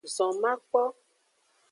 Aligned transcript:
Zon 0.15 0.33
makpo. 0.41 0.81